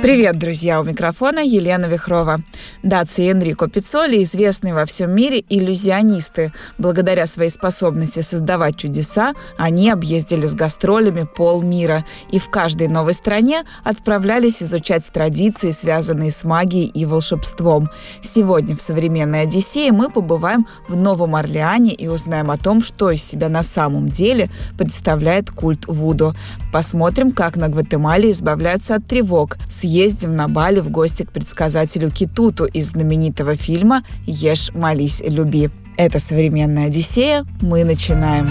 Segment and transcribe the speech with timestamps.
[0.00, 0.80] Привет, друзья!
[0.80, 2.40] У микрофона Елена Вихрова.
[2.84, 6.52] Даци и Энрико Пиццоли известны во всем мире иллюзионисты.
[6.78, 13.64] Благодаря своей способности создавать чудеса, они объездили с гастролями полмира и в каждой новой стране
[13.82, 17.90] отправлялись изучать традиции, связанные с магией и волшебством.
[18.22, 23.24] Сегодня в «Современной Одиссее» мы побываем в Новом Орлеане и узнаем о том, что из
[23.24, 26.34] себя на самом деле представляет культ Вуду.
[26.72, 29.56] Посмотрим, как на Гватемале избавляются от тревог.
[29.88, 35.70] Съездим на Бали в гости к предсказателю Китуту из знаменитого фильма «Ешь, молись, люби».
[35.96, 37.46] Это «Современная Одиссея».
[37.62, 38.48] Мы начинаем.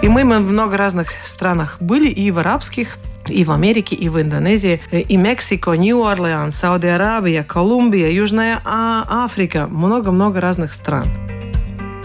[0.00, 4.08] И мы, мы в много разных странах были, и в арабских, и в Америке, и
[4.08, 11.08] в Индонезии, и Мексика, Нью-Орлеан, Сауди-Аравия, Колумбия, Южная а Африка, много-много разных стран.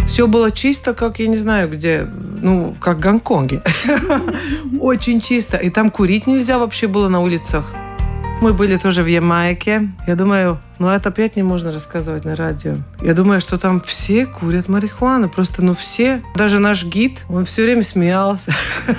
[0.07, 2.07] Все было чисто, как, я не знаю, где,
[2.41, 3.61] ну, как в Гонконге.
[4.79, 5.57] Очень чисто.
[5.57, 7.73] И там курить нельзя вообще было на улицах.
[8.41, 9.89] Мы были тоже в Ямайке.
[10.05, 12.75] Я думаю, ну это опять не можно рассказывать на радио.
[13.01, 15.27] Я думаю, что там все курят марихуану.
[15.27, 16.21] Просто, ну все.
[16.35, 18.53] Даже наш гид, он все время смеялся.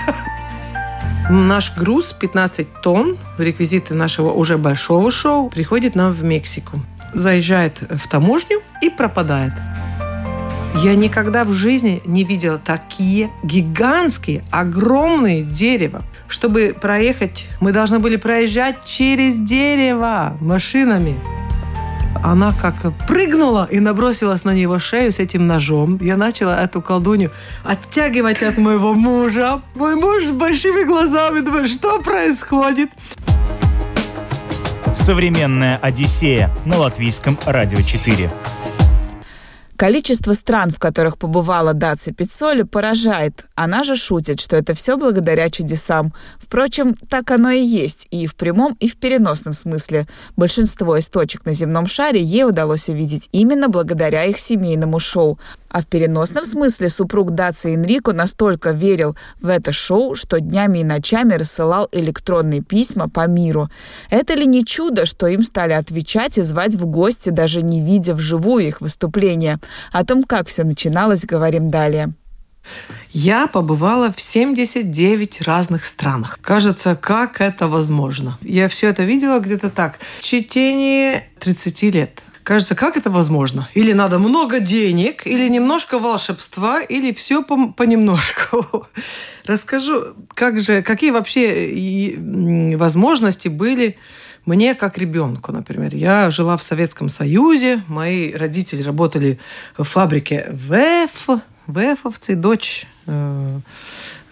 [1.31, 6.81] Наш груз 15 тонн, реквизиты нашего уже большого шоу, приходит нам в Мексику.
[7.12, 9.53] Заезжает в таможню и пропадает.
[10.81, 16.05] Я никогда в жизни не видела такие гигантские, огромные дерева.
[16.29, 21.17] Чтобы проехать, мы должны были проезжать через дерево машинами.
[22.23, 25.99] Она как прыгнула и набросилась на него шею с этим ножом.
[26.01, 27.33] Я начала эту колдунью
[27.65, 29.61] оттягивать от моего мужа.
[29.75, 32.91] Мой муж с большими глазами думает, что происходит?
[34.95, 38.31] Современная Одиссея на латвийском радио 4.
[39.79, 43.44] Количество стран, в которых побывала Даци Пиццоли, поражает.
[43.55, 46.12] Она же шутит, что это все благодаря чудесам.
[46.41, 50.09] Впрочем, так оно и есть, и в прямом, и в переносном смысле.
[50.37, 55.38] Большинство из точек на земном шаре ей удалось увидеть именно благодаря их семейному шоу.
[55.69, 60.84] А в переносном смысле супруг Даци Энрико настолько верил в это шоу, что днями и
[60.84, 63.69] ночами рассылал электронные письма по миру.
[64.11, 68.15] Это ли не чудо, что им стали отвечать и звать в гости, даже не видя
[68.15, 69.61] вживую их выступления?
[69.93, 72.12] О том, как все начиналось, говорим далее.
[73.12, 76.39] Я побывала в 79 разных странах.
[76.43, 78.39] Кажется, как это возможно?
[78.43, 79.99] Я все это видела где-то так.
[80.19, 82.23] В течение 30 лет.
[82.43, 83.69] Кажется, как это возможно?
[83.75, 88.87] Или надо много денег, или немножко волшебства, или все понемножку.
[89.45, 92.15] Расскажу, как же, какие вообще
[92.77, 93.99] возможности были
[94.48, 95.94] мне как ребенку, например.
[95.94, 99.38] Я жила в Советском Союзе, мои родители работали
[99.76, 103.60] в фабрике ВЭФ, ВЭФовцы, дочь э,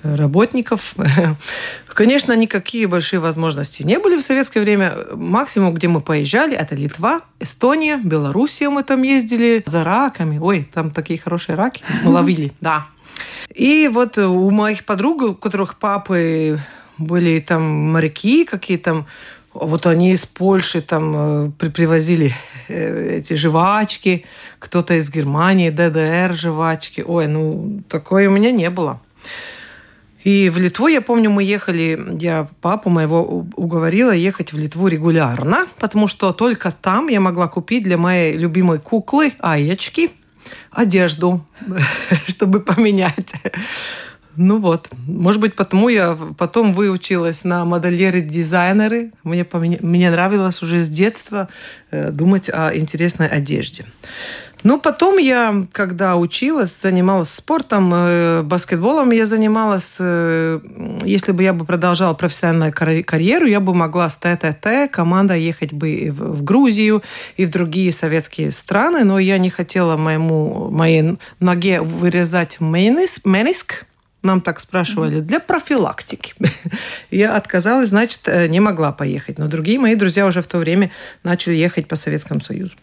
[0.03, 0.95] работников.
[1.89, 4.97] Конечно, никакие большие возможности не были в советское время.
[5.13, 10.39] Максимум, где мы поезжали, это Литва, Эстония, Белоруссия мы там ездили за раками.
[10.39, 12.87] Ой, там такие хорошие раки мы ловили, да.
[13.55, 16.59] И вот у моих подруг, у которых папы
[16.97, 17.63] были там
[17.93, 19.05] моряки какие то
[19.61, 22.33] вот они из Польши там э, привозили
[22.69, 24.25] э, эти жвачки,
[24.59, 27.05] кто-то из Германии, ДДР жвачки.
[27.07, 29.01] Ой, ну, такое у меня не было.
[30.25, 35.67] И в Литву, я помню, мы ехали, я папу моего уговорила ехать в Литву регулярно,
[35.79, 40.11] потому что только там я могла купить для моей любимой куклы Аечки
[40.73, 41.47] одежду,
[42.27, 43.35] чтобы поменять.
[44.37, 49.13] Ну вот, может быть, потому я потом выучилась на модельеры-дизайнеры.
[49.25, 49.47] Мне,
[49.81, 51.49] мне нравилось уже с детства
[51.91, 53.87] э, думать о интересной одежде.
[54.63, 59.97] Ну, потом я, когда училась, занималась спортом, э, баскетболом я занималась.
[60.01, 60.61] Э,
[61.05, 66.09] если бы я бы продолжала профессиональную карьеру, я бы могла с ТТТ команда ехать бы
[66.11, 67.03] в Грузию
[67.37, 73.87] и в другие советские страны, но я не хотела моему, моей ноге вырезать мениск, мениск
[74.27, 76.35] нам так спрашивали, для профилактики.
[77.11, 79.39] Я отказалась, значит, э, не могла поехать.
[79.39, 80.91] Но другие мои друзья уже в то время
[81.23, 82.75] начали ехать по Советскому Союзу.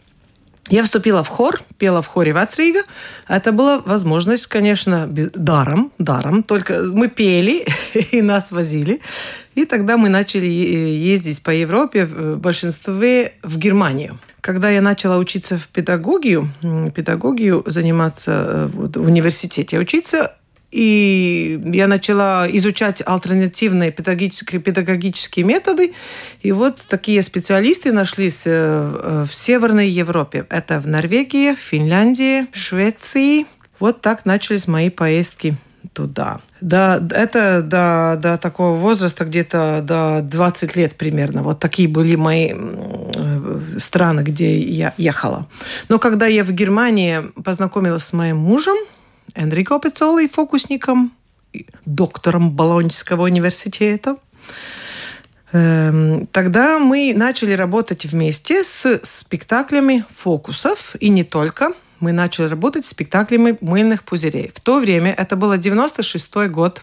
[0.70, 2.80] Я вступила в хор, пела в хоре Вацрига.
[3.28, 6.42] Это была возможность, конечно, даром, даром.
[6.42, 7.66] Только мы пели,
[8.12, 9.00] и нас возили.
[9.54, 14.18] И тогда мы начали ездить по Европе, в большинстве в Германию.
[14.40, 16.48] Когда я начала учиться в педагогию,
[16.94, 20.34] педагогию заниматься э, в университете учиться,
[20.74, 25.94] и я начала изучать альтернативные педагогические, педагогические методы.
[26.42, 30.46] И вот такие специалисты нашлись э, в Северной Европе.
[30.50, 33.46] Это в Норвегии, Финляндии, Швеции.
[33.78, 35.56] Вот так начались мои поездки
[35.92, 36.40] туда.
[36.60, 41.44] Да, это до, до такого возраста, где-то до 20 лет примерно.
[41.44, 45.46] Вот такие были мои э, страны, где я ехала.
[45.88, 48.76] Но когда я в Германии познакомилась с моим мужем,
[49.34, 51.12] Энрико Пецоли, фокусником,
[51.84, 54.16] доктором Болоньского университета,
[55.52, 61.72] эм, Тогда мы начали работать вместе с спектаклями фокусов, и не только–
[62.04, 64.52] мы начали работать с спектаклями мыльных пузырей.
[64.54, 66.82] В то время, это было 96 год,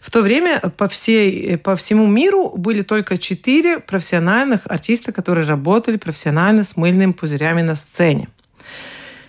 [0.00, 5.96] в то время по, всей, по всему миру были только четыре профессиональных артиста, которые работали
[5.96, 8.28] профессионально с мыльными пузырями на сцене.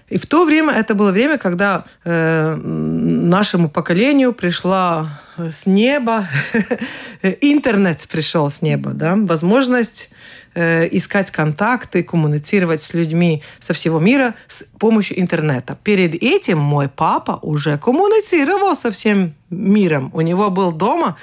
[0.10, 6.28] И в то время это было время, когда э, нашему поколению пришла с неба
[7.22, 10.10] интернет пришел с неба, да, возможность
[10.56, 15.78] Э, искать контакты, коммуницировать с людьми со всего мира с помощью интернета.
[15.84, 20.10] Перед этим мой папа уже коммуницировал со всем миром.
[20.12, 21.18] У него был дома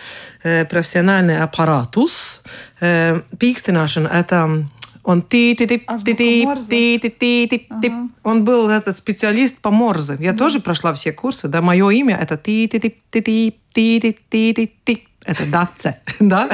[0.44, 2.42] э, профессиональный аппаратус.
[2.80, 4.68] Э, Пикстинашин– это
[5.06, 7.92] он ти ти ти ти ти ти ти ти ти
[8.24, 10.16] Он был этот специалист по Морзе.
[10.20, 11.46] Я тоже прошла все курсы.
[11.48, 15.96] Да, мое имя это ти ти ти ти ти ти ти ти ти это датце,
[16.20, 16.48] да,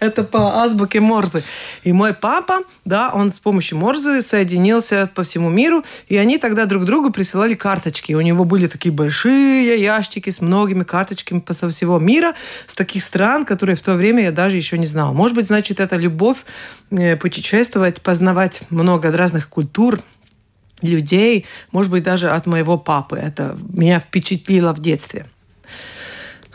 [0.00, 1.42] это по азбуке Морзе.
[1.84, 6.66] И мой папа, да, он с помощью Морзе соединился по всему миру, и они тогда
[6.66, 8.12] друг другу присылали карточки.
[8.12, 12.34] У него были такие большие ящики с многими карточками по со всего мира,
[12.66, 15.12] с таких стран, которые в то время я даже еще не знала.
[15.12, 16.38] Может быть, значит, это любовь
[16.90, 20.00] э, путешествовать, познавать много разных культур,
[20.82, 23.16] людей, может быть, даже от моего папы.
[23.16, 25.26] Это меня впечатлило в детстве.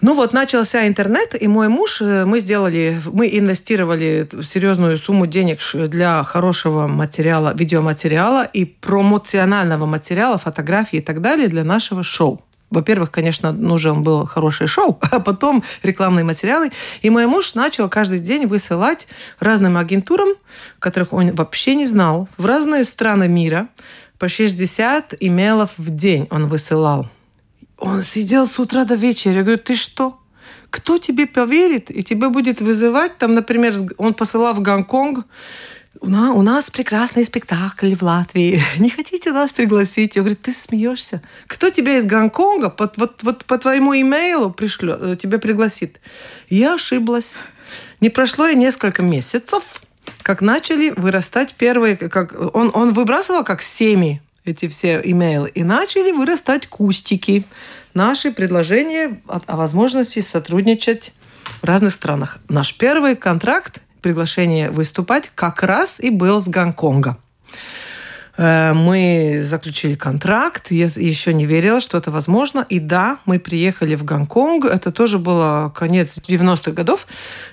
[0.02, 5.60] Ну вот начался интернет, и мой муж, э, мы сделали, мы инвестировали серьезную сумму денег
[5.74, 12.42] для хорошего материала, видеоматериала и промоционального материала, фотографий и так далее для нашего шоу.
[12.72, 16.72] Во-первых, конечно, нужен был хороший шоу, а потом рекламные материалы.
[17.04, 19.08] И мой муж начал каждый день высылать
[19.40, 20.30] разным агентурам,
[20.80, 23.68] которых он вообще не знал, в разные страны мира.
[24.18, 27.08] По 60 имейлов в день он высылал
[27.82, 29.34] он сидел с утра до вечера.
[29.34, 30.20] Я говорю, ты что?
[30.70, 33.18] Кто тебе поверит и тебе будет вызывать?
[33.18, 35.26] Там, например, он посылал в Гонконг.
[36.00, 38.62] У нас, у нас прекрасный спектакль в Латвии.
[38.78, 40.16] Не хотите нас пригласить?
[40.16, 41.24] Я говорю, ты смеешься?
[41.48, 46.00] Кто тебя из Гонконга по, вот, вот по твоему имейлу пришлет, э, тебя пригласит?
[46.50, 47.38] Я ошиблась.
[48.00, 49.82] Не прошло и несколько месяцев,
[50.22, 56.12] как начали вырастать первые, как он, он выбрасывал как семьи эти все имейлы, и начали
[56.12, 57.44] вырастать кустики.
[57.94, 61.14] Наши предложения о, возможности сотрудничать
[61.62, 62.38] в разных странах.
[62.50, 67.18] Наш первый контракт, приглашение выступать, как раз и был с Гонконга.
[68.38, 72.66] Э, мы заключили контракт, я еще не верила, что это возможно.
[72.68, 74.66] И да, мы приехали в Гонконг.
[74.66, 77.06] Это тоже было конец 90-х годов.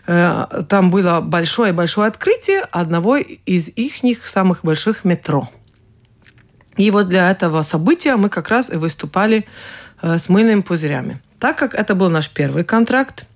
[0.07, 5.51] Э, там было большое-большое открытие одного из их самых больших метро–
[6.79, 9.45] и вот для этого события мы как раз и выступали
[10.01, 11.21] э, с мыльными пузырями.
[11.39, 13.27] Так как это был наш первый контракт,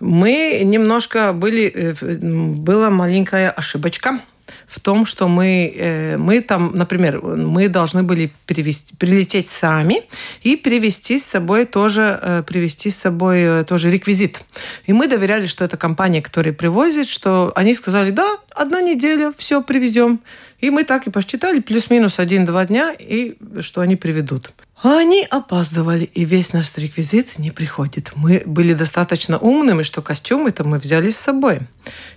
[0.00, 4.18] мы немножко были, э, была маленькая ошибочка
[4.66, 10.02] в том, что мы, э, мы там, например, мы должны были перевести, прилететь сами
[10.42, 14.42] и привезти с собой тоже, привезти с собой тоже реквизит.
[14.86, 19.62] И мы доверяли, что это компания, которая привозит, что они сказали, да, одна неделя, все
[19.62, 20.20] привезем.
[20.60, 24.52] И мы так и посчитали, плюс-минус один-два дня, и что они приведут.
[24.82, 28.12] А они опаздывали, и весь наш реквизит не приходит.
[28.16, 31.60] Мы были достаточно умными, что костюмы-то мы взяли с собой.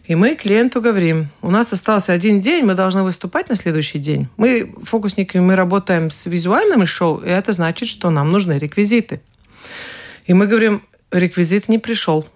[0.06, 4.30] И мы клиенту говорим, у нас остался один день, мы должны выступать на следующий день.
[4.38, 9.22] Мы, фокусники, мы работаем с визуальными шоу, и это значит, что нам нужны реквизиты.
[10.26, 10.82] И мы говорим,
[11.12, 12.28] реквизит не пришел.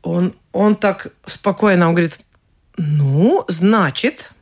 [0.00, 2.18] Он, он так спокойно нам говорит,
[2.78, 4.32] ну, значит,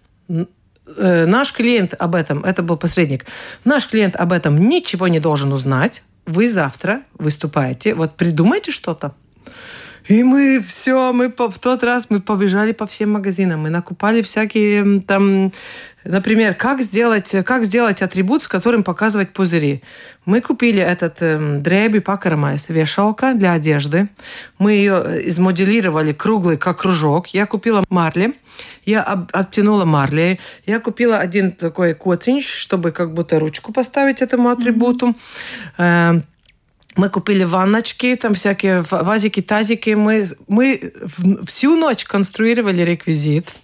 [0.96, 3.26] Э, наш клиент об этом, это был посредник,
[3.64, 6.02] наш клиент об этом ничего не должен узнать.
[6.26, 9.14] Вы завтра выступаете, вот придумайте что-то.
[10.08, 15.00] И мы все, мы в тот раз мы побежали по всем магазинам, мы накупали всякие
[15.00, 15.52] там
[16.04, 19.82] Например, как сделать, как сделать атрибут, с которым показывать пузыри.
[20.24, 24.08] Мы купили этот э, дреби пакарамайс, вешалка для одежды.
[24.58, 27.28] Мы ее э, измоделировали круглый, как кружок.
[27.28, 28.34] Я купила марли.
[28.86, 30.40] Я об, обтянула марли.
[30.64, 35.14] Я купила один такой котинч, чтобы как будто ручку поставить этому атрибуту.
[35.76, 36.22] Mm-hmm.
[36.96, 39.90] Мы купили ванночки, там всякие вазики, тазики.
[39.90, 40.92] Мы, мы
[41.46, 43.54] всю ночь конструировали реквизит.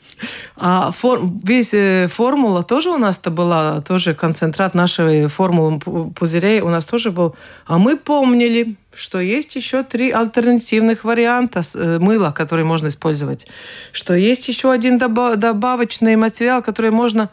[0.57, 5.79] А фор, весь э, формула тоже у нас-то была, тоже концентрат нашей формулы
[6.15, 7.37] пузырей у нас тоже был.
[7.67, 13.47] А мы помнили, что есть еще три альтернативных варианта э, мыла, которые можно использовать.
[13.93, 17.29] Что есть еще один добавочный материал, который можно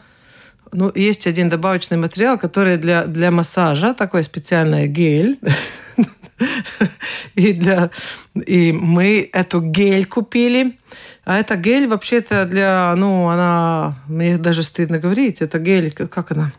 [0.72, 5.38] ну, есть один добавочный материал, который для, для массажа, такой специальный гель.
[7.34, 7.90] и, для,
[8.34, 10.76] и мы эту гель купили.
[11.24, 16.52] А это гель вообще-то для, ну, она, мне даже стыдно говорить, это гель, как она?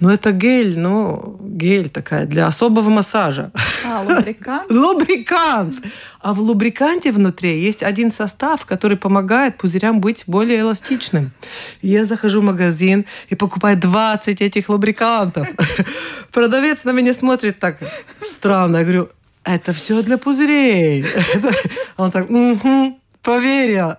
[0.00, 3.50] Ну, это гель, ну, гель такая для особого массажа.
[3.84, 4.66] А, лубрикант?
[4.70, 5.80] лубрикант.
[6.20, 11.32] А в лубриканте внутри есть один состав, который помогает пузырям быть более эластичным.
[11.82, 15.48] Я захожу в магазин и покупаю 20 этих лубрикантов.
[16.32, 17.78] Продавец на меня смотрит так
[18.22, 18.78] странно.
[18.78, 19.08] Я говорю,
[19.42, 21.06] это все для пузырей.
[21.96, 23.94] Он так, угу, поверил.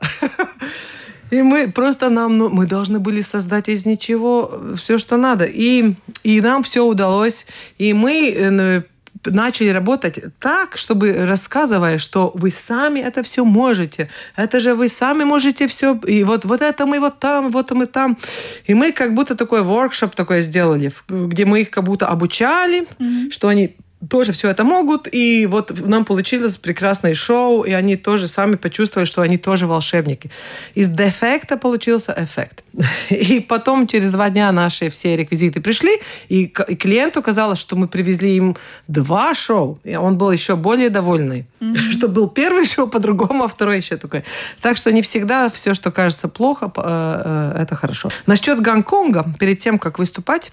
[1.31, 5.45] И мы просто нам, ну, мы должны были создать из ничего все, что надо.
[5.45, 5.93] И,
[6.23, 7.45] и нам все удалось.
[7.77, 8.81] И мы э,
[9.25, 14.09] начали работать так, чтобы рассказывая, что вы сами это все можете.
[14.35, 15.95] Это же вы сами можете все.
[16.07, 18.17] И вот, вот это мы вот там, вот мы там.
[18.65, 23.31] И мы как будто такой воркшоп такой сделали, где мы их как будто обучали, mm-hmm.
[23.31, 23.75] что они
[24.07, 25.07] тоже все это могут.
[25.11, 30.31] И вот нам получилось прекрасное шоу, и они тоже сами почувствовали, что они тоже волшебники.
[30.73, 32.63] Из дефекта получился эффект.
[33.09, 38.35] И потом через два дня наши все реквизиты пришли, и клиенту казалось, что мы привезли
[38.35, 38.55] им
[38.87, 39.79] два шоу.
[39.83, 41.45] И он был еще более довольный.
[41.59, 41.91] Mm-hmm.
[41.91, 44.23] Что был первый шоу по-другому, а второй еще такой.
[44.61, 48.09] Так что не всегда все, что кажется плохо, э, э, это хорошо.
[48.27, 50.51] Насчет Гонконга, перед тем, как выступать,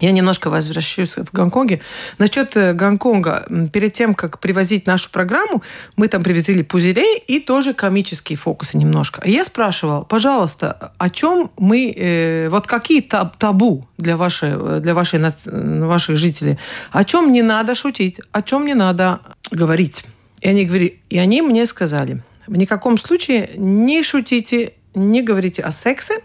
[0.00, 1.80] я немножко возвращаюсь в Гонконге.
[2.18, 3.46] Насчет э, Гонконга.
[3.72, 5.62] Перед тем, как привозить нашу программу,
[5.96, 9.22] мы там привезли пузырей и тоже комические фокусы немножко.
[9.24, 11.92] Я спрашивала, пожалуйста, о чем мы...
[11.96, 16.58] Э, вот какие табу для, вашей, для вашей, ваших жителей?
[16.92, 18.20] О чем не надо шутить?
[18.32, 20.04] О чем не надо говорить?
[20.40, 25.72] И они, говорили, и они мне сказали, в никаком случае не шутите, не говорите о
[25.72, 26.20] сексе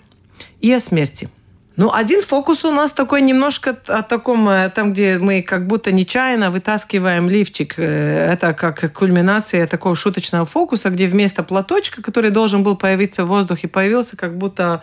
[0.61, 1.29] и о смерти.
[1.75, 5.91] Ну, один фокус у нас такой немножко о таком, э, там, где мы как будто
[5.91, 7.75] нечаянно вытаскиваем лифчик.
[7.77, 13.27] Э, это как кульминация такого шуточного фокуса, где вместо платочка, который должен был появиться в
[13.27, 14.81] воздухе, появился как будто...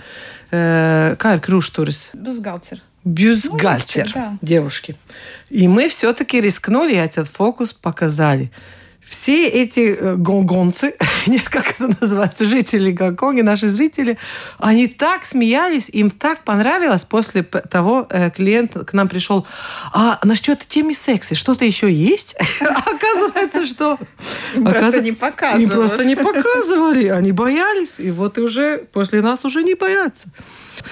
[0.51, 2.11] Э, как круштурис?
[2.13, 2.83] Бюстгальтер.
[3.05, 4.39] Бюстгальтер ну, да.
[4.43, 4.97] девушки.
[5.49, 8.51] И мы все-таки рискнули, этот фокус показали
[9.11, 10.95] все эти э, гонгонцы,
[11.27, 14.19] нет, как это называется, жители Гонконга, наши зрители,
[14.59, 19.47] они так смеялись, им так понравилось после того, э, клиент к нам пришел,
[19.93, 22.37] а насчет темы секса, что-то еще есть?
[22.61, 23.99] Оказывается, что...
[24.55, 25.67] Просто не показывали.
[25.67, 30.29] Просто не показывали, они боялись, и вот уже после нас уже не боятся.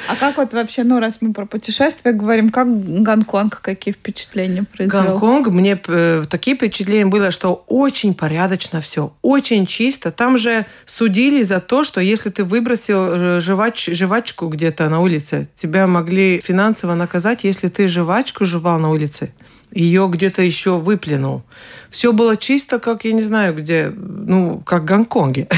[0.09, 2.69] А как вот вообще, ну, раз мы про путешествия говорим, как
[3.03, 5.03] Гонконг, какие впечатления произвел?
[5.03, 10.11] Гонконг, мне э, такие впечатления было, что очень порядочно все, очень чисто.
[10.11, 15.49] Там же судили за то, что если ты выбросил э, жвач, жвачку где-то на улице,
[15.55, 19.33] тебя могли финансово наказать, если ты жвачку жевал на улице
[19.73, 21.43] ее где-то еще выплюнул.
[21.91, 25.49] Все было чисто, как я не знаю где, ну, как в Гонконге.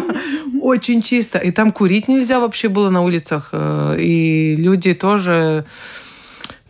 [0.60, 1.38] Очень чисто.
[1.38, 3.50] И там курить нельзя вообще было на улицах.
[3.52, 5.64] Э, и люди тоже...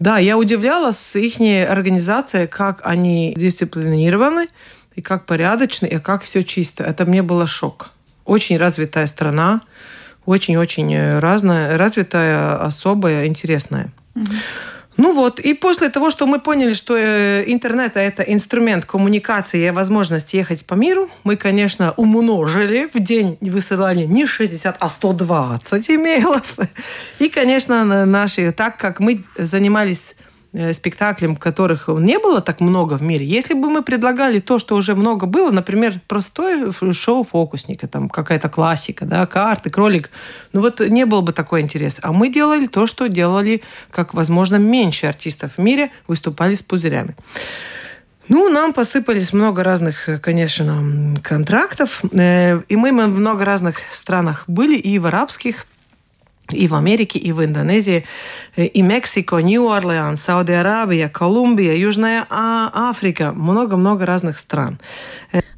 [0.01, 4.49] Да, я удивлялась их организацией, как они дисциплинированы,
[4.97, 6.85] и как порядочны, и как все чисто.
[6.85, 7.91] Это мне было шок.
[8.25, 9.61] Очень развитая страна,
[10.27, 13.93] очень-очень разная, развитая, особая, интересная.
[14.15, 14.35] Mm-hmm.
[14.97, 19.71] Ну вот, и после того, что мы поняли, что э, интернет– это инструмент коммуникации и
[19.71, 26.57] возможность ехать по миру, мы, конечно, умножили в день высылания не 60, а 120 имейлов.
[27.19, 30.15] И, конечно, наши, так как мы занимались
[30.73, 34.95] спектаклям, которых не было так много в мире, если бы мы предлагали то, что уже
[34.95, 40.11] много было, например, простое шоу фокусника, там какая-то классика, да, карты, кролик,
[40.53, 41.99] ну вот не было бы такой интерес.
[42.03, 47.17] А мы делали то, что делали, как, возможно, меньше артистов в мире, выступали с пузырями.
[48.29, 52.01] Ну, нам посыпались много разных, конечно, контрактов.
[52.13, 55.67] Э, и мы много разных странах были, и в арабских,
[56.51, 58.05] и в Америке, и в Индонезии,
[58.57, 64.79] и Мексика, Нью-Орлеан, Сауди-Аравия, Колумбия, Южная а, Африка, много-много разных стран.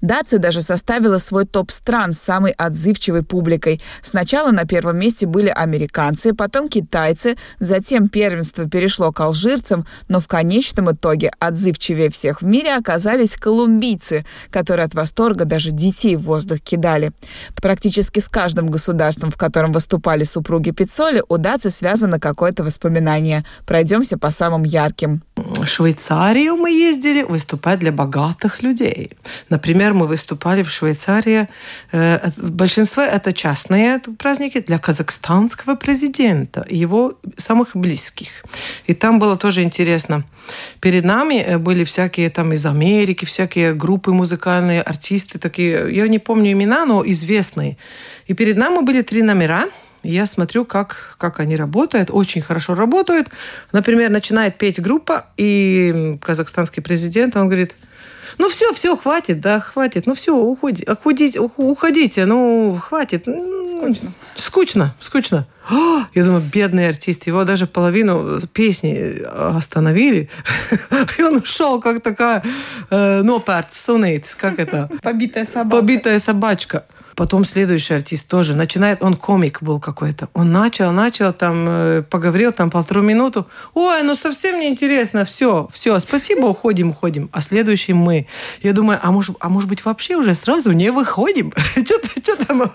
[0.06, 3.80] Дация даже составила свой топ стран с самой отзывчивой публикой.
[4.02, 10.28] Сначала на первом месте были американцы, потом китайцы, затем первенство перешло к алжирцам, но в
[10.28, 16.60] конечном итоге отзывчивее всех в мире оказались колумбийцы, которые от восторга даже детей в воздух
[16.60, 17.10] кидали.
[17.60, 23.44] Практически с каждым государством, в котором выступали супруги Пиццоли, у Даци связано какое-то воспоминание.
[23.66, 25.24] Пройдемся по самым ярким.
[25.34, 29.10] В Швейцарию мы ездили выступать для богатых людей.
[29.48, 31.48] Например, мы выступали в Швейцарии.
[31.92, 38.28] Э, большинство это частные праздники для казахстанского президента и его самых близких.
[38.86, 40.24] И там было тоже интересно.
[40.80, 45.94] Перед нами э, были всякие там из Америки, всякие группы музыкальные, артисты такие.
[45.94, 47.76] Я не помню имена, но известные.
[48.28, 49.64] И перед нами были три номера–
[50.06, 53.28] я смотрю, как, как они работают, очень хорошо работают.
[53.72, 57.74] Например, начинает петь группа, и казахстанский президент, он говорит,
[58.38, 63.26] ну все, все, хватит, да, хватит, ну все, уходи, уходите, уходите, ну хватит.
[63.26, 64.12] Скучно.
[64.34, 65.46] Скучно, скучно.
[66.14, 70.30] Я думаю, бедный артист, его даже половину песни остановили,
[71.18, 72.44] и он ушел, как такая,
[72.90, 73.40] э, ну,
[74.36, 74.88] как это?
[75.02, 75.76] Побитая собака.
[75.76, 76.84] Побитая собачка.
[77.16, 80.28] Потом следующий артист тоже начинает, он комик был какой-то.
[80.34, 83.46] Он начал, начал, там, э, поговорил там полтору минуту.
[83.72, 87.30] Ой, ну совсем не интересно, все, все, спасибо, уходим, уходим.
[87.32, 88.26] А следующий мы.
[88.62, 91.54] Я думаю, а может, а может быть вообще уже сразу не выходим?
[91.74, 92.70] Что там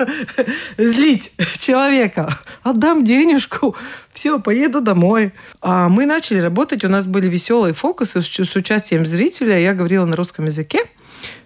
[0.76, 2.40] злить человека?
[2.64, 3.76] Отдам денежку,
[4.12, 5.34] все, поеду домой.
[5.62, 9.60] А мы начали работать, у нас были веселые фокусы с, с участием зрителя.
[9.60, 10.86] Я говорила на русском языке.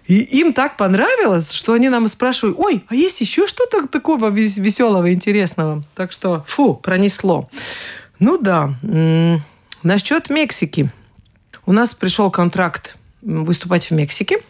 [0.06, 5.12] И им так понравилось, что они нам спрашивают, ой, а есть еще что-то такого веселого,
[5.12, 5.82] интересного?
[5.94, 7.48] Так что, фу, пронесло.
[8.18, 8.74] Ну да.
[9.82, 10.92] Насчет Мексики.
[11.64, 14.38] У нас пришел контракт выступать в Мексике–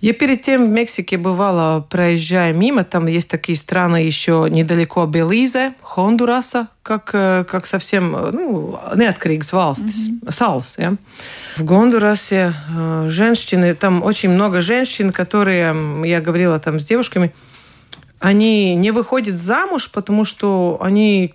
[0.00, 5.74] я перед тем в Мексике бывала, проезжая мимо, там есть такие страны еще недалеко Белиза,
[5.82, 10.62] Хондураса, как, э, как совсем, э, ну, неоткрīgs valstis, mm-hmm.
[10.78, 10.96] ja.
[11.56, 15.74] В Гондурасе э, женщины, там очень много женщин, которые,
[16.04, 17.32] я говорила там с девушками,
[18.20, 21.32] они не выходят замуж, потому что они,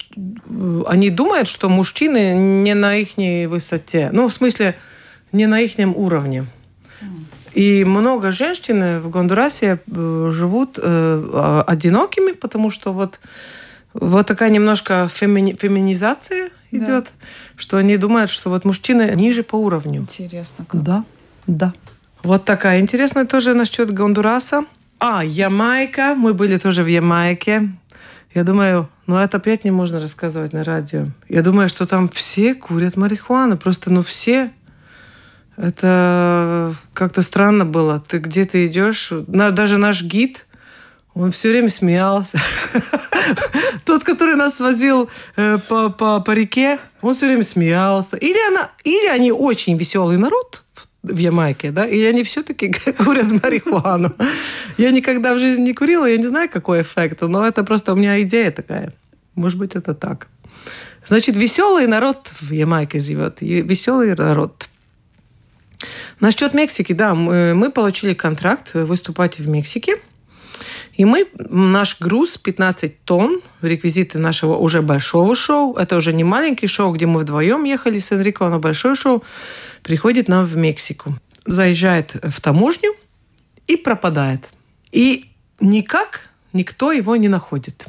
[0.86, 4.10] они думают, что мужчины не на их высоте.
[4.12, 4.76] Ну, в смысле,
[5.32, 6.46] не на их уровне.
[7.54, 13.20] И много женщин в Гондурасе э, живут э, одинокими, потому что вот,
[13.94, 16.78] вот такая немножко фемини, феминизация да.
[16.78, 17.12] идет,
[17.56, 20.02] что они думают, что вот мужчины ниже по уровню.
[20.02, 20.66] Интересно.
[20.68, 20.82] Как.
[20.82, 21.04] Да,
[21.46, 21.74] да.
[22.24, 24.66] Вот такая интересная тоже насчет Гондураса.
[25.00, 26.16] А, Ямайка.
[26.16, 27.70] Мы были тоже в Ямайке.
[28.34, 31.08] Я думаю, ну это опять не можно рассказывать на радио.
[31.30, 33.58] Я думаю, что там все курят марихуану.
[33.58, 34.52] Просто, ну все
[35.58, 38.04] это как-то странно было.
[38.08, 40.46] Ты где-то идешь, даже наш гид,
[41.14, 42.40] он все время смеялся.
[43.86, 48.18] Тот, который нас возил э, по, реке, он все время смеялся.
[48.18, 50.64] Или, они очень веселый народ
[51.04, 54.14] в Ямайке, да, или они все-таки курят марихуану.
[54.78, 57.96] Я никогда в жизни не курила, я не знаю, какой эффект, но это просто у
[57.96, 58.94] меня идея такая.
[59.36, 60.28] Может быть, это так.
[61.06, 63.42] Значит, веселый народ в Ямайке живет.
[63.42, 64.68] Веселый народ.
[66.20, 69.98] Насчет Мексики, да, мы, мы получили контракт выступать в Мексике.
[70.94, 76.68] И мы, наш груз 15 тонн, реквизиты нашего уже большого шоу, это уже не маленький
[76.68, 79.24] шоу, где мы вдвоем ехали с Энрико, но большое шоу,
[79.82, 81.16] приходит нам в Мексику.
[81.46, 82.94] Заезжает в таможню
[83.68, 84.42] и пропадает.
[84.92, 87.88] И никак никто его не находит.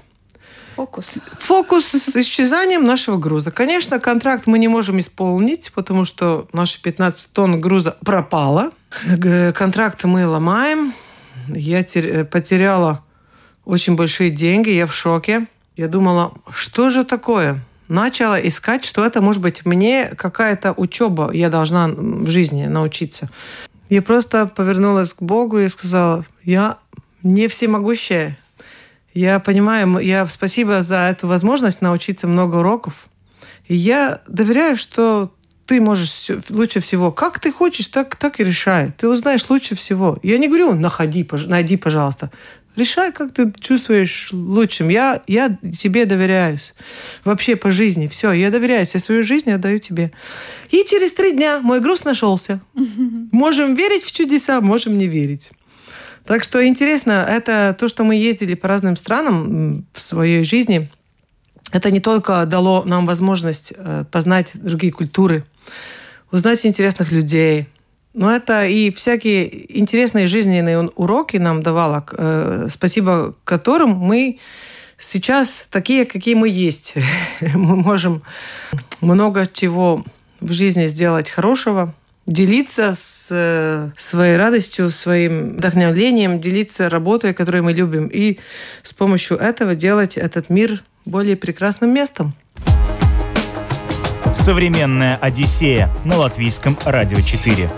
[0.77, 1.15] Фокус.
[1.39, 3.51] Фокус с исчезанием нашего груза.
[3.51, 8.73] Конечно, контракт мы не можем исполнить, потому что наши 15 тонн груза пропало.
[9.55, 10.95] Контракт мы ломаем.
[11.49, 11.85] Я
[12.25, 13.05] потеряла
[13.65, 15.47] очень большие деньги, я в шоке.
[15.77, 17.61] Я думала, что же такое?
[17.89, 23.29] Начала искать, что это может быть мне какая-то учеба, я должна в жизни научиться.
[23.91, 26.79] Я просто повернулась к Богу и сказала, я
[27.23, 28.39] не всемогущая,
[29.15, 33.07] я понимаю, я спасибо за эту возможность научиться много уроков.
[33.67, 35.33] И я доверяю, что
[35.67, 37.11] ты можешь лучше всего.
[37.13, 38.93] Как ты хочешь, так, так и решай.
[38.99, 40.19] Ты узнаешь лучше всего.
[40.23, 42.31] Я не говорю, находи, найди, пожалуйста.
[42.77, 44.89] Решай, как ты чувствуешь лучшим.
[44.89, 46.75] Я, я тебе доверяюсь.
[47.25, 48.09] Вообще по жизни.
[48.09, 48.95] Все, я доверяюсь.
[48.95, 50.11] Я свою жизнь отдаю тебе.
[50.71, 52.61] И через три дня мой груз нашелся.
[53.33, 55.53] Можем верить в чудеса, можем не верить.
[56.27, 60.91] Так что интересно, это то, что мы ездили по разным странам в своей жизни,
[61.71, 65.45] это не только дало нам возможность э, познать другие культуры,
[66.31, 67.69] узнать интересных людей,
[68.15, 74.39] Но это и всякие интересные жизненные уроки нам давала, э, спасибо которым мы
[74.97, 76.95] сейчас такие, какие мы есть.
[77.55, 78.23] мы можем
[79.01, 80.05] много чего
[80.41, 81.93] в жизни сделать хорошего,
[82.27, 88.39] делиться с э, своей радостью, своим вдохновлением, делиться работой, которую мы любим, и
[88.83, 92.35] с помощью этого делать этот мир более прекрасным местом.
[94.33, 97.71] Современная Одиссея на латвийском радио 4.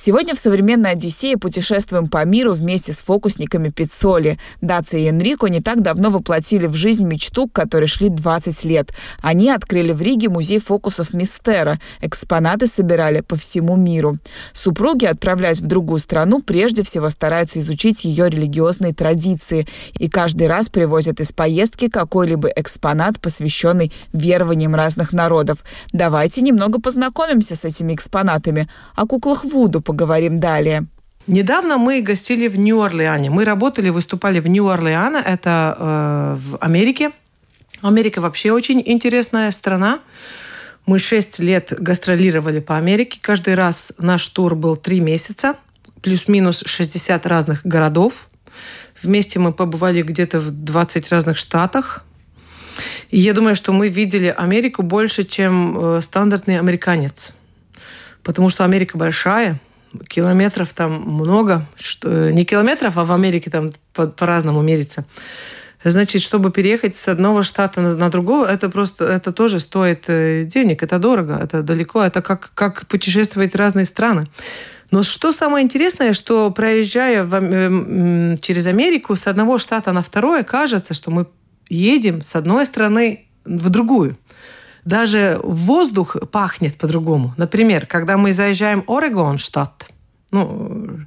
[0.00, 4.38] Сегодня в «Современной Одиссее» путешествуем по миру вместе с фокусниками Пиццоли.
[4.60, 8.92] Даци и Энрико не так давно воплотили в жизнь мечту, к которой шли 20 лет.
[9.20, 11.80] Они открыли в Риге музей фокусов Мистера.
[12.00, 14.18] Экспонаты собирали по всему миру.
[14.52, 19.66] Супруги, отправляясь в другую страну, прежде всего стараются изучить ее религиозные традиции.
[19.98, 25.64] И каждый раз привозят из поездки какой-либо экспонат, посвященный верованиям разных народов.
[25.92, 28.68] Давайте немного познакомимся с этими экспонатами.
[28.94, 30.84] О куклах Вуду поговорим далее.
[31.26, 33.30] Недавно мы гостили в Нью-Орлеане.
[33.30, 37.12] Мы работали, выступали в Нью-Орлеане, это э, в Америке.
[37.80, 40.00] Америка вообще очень интересная страна.
[40.84, 43.18] Мы шесть лет гастролировали по Америке.
[43.22, 45.54] Каждый раз наш тур был три месяца,
[46.02, 48.28] плюс-минус 60 разных городов.
[49.02, 52.04] Вместе мы побывали где-то в 20 разных штатах.
[53.08, 57.32] И я думаю, что мы видели Америку больше, чем э, стандартный американец.
[58.22, 59.58] Потому что Америка большая–
[60.08, 65.04] километров там много, что, не километров, а в Америке там по- по-разному мерится.
[65.84, 70.44] Значит, чтобы переехать с одного штата на, на другого, это просто, это тоже стоит э,
[70.44, 74.26] денег, это дорого, это далеко, это как, как путешествовать в разные страны.
[74.90, 80.42] Но что самое интересное, что проезжая в, э, через Америку с одного штата на второе,
[80.42, 81.26] кажется, что мы
[81.68, 84.16] едем с одной страны в другую
[84.88, 87.34] даже воздух пахнет по-другому.
[87.36, 89.86] Например, когда мы заезжаем в Орегон штат,
[90.30, 91.00] ну,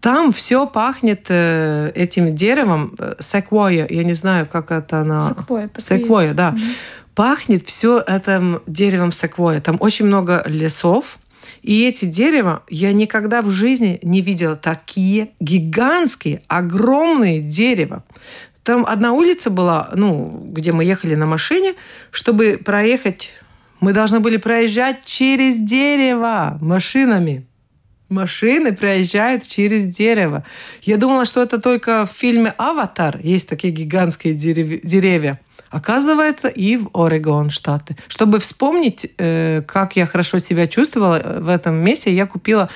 [0.00, 3.86] там все пахнет э, этим деревом э, секвоя.
[3.88, 5.28] Я не знаю, как это на...
[5.28, 5.70] Секвоя.
[5.78, 6.50] Секвоя, да.
[6.50, 6.58] Угу.
[7.14, 9.60] Пахнет все этим деревом секвоя.
[9.60, 11.18] Там очень много лесов.
[11.60, 18.04] И эти дерева я никогда в жизни не видела такие гигантские, огромные дерева.
[18.62, 21.74] Там одна улица была, ну, где мы ехали на машине,
[22.10, 23.30] чтобы проехать,
[23.80, 27.44] мы должны были проезжать через дерево машинами.
[28.08, 30.44] Машины проезжают через дерево.
[30.82, 35.40] Я думала, что это только в фильме «Аватар» есть такие гигантские деревья.
[35.70, 37.96] Оказывается, и в Орегон, Штаты.
[38.06, 42.68] Чтобы вспомнить, э, как я хорошо себя чувствовала э, в этом месте, я купила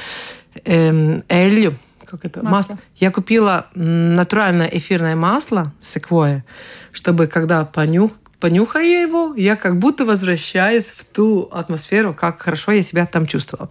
[0.65, 2.43] эм, Элью, как это?
[2.43, 2.75] Масло.
[2.75, 2.79] масло.
[2.97, 6.45] Я купила натуральное эфирное масло секвоя,
[6.93, 12.83] чтобы когда понюх, понюхая его, я как будто возвращаюсь в ту атмосферу, как хорошо я
[12.83, 13.69] себя там чувствовала.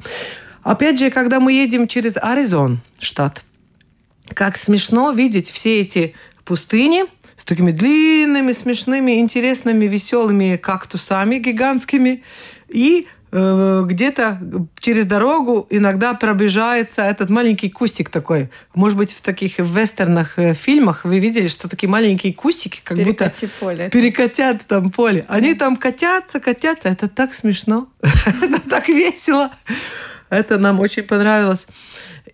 [0.63, 3.43] Опять же, когда мы едем через Аризон, штат,
[4.33, 7.05] как смешно видеть все эти пустыни
[7.37, 12.23] с такими длинными, смешными, интересными, веселыми кактусами гигантскими
[12.69, 14.39] и где-то
[14.79, 18.49] через дорогу иногда пробежается этот маленький кустик такой.
[18.73, 23.47] Может быть, в таких вестернах э, фильмах вы видели, что такие маленькие кустики как Перекати
[23.47, 23.89] будто поле.
[23.89, 25.25] перекатят там поле.
[25.27, 26.87] Они там катятся, катятся.
[26.87, 27.89] Это так смешно.
[28.41, 29.51] Это так весело.
[30.29, 31.67] Это нам очень понравилось.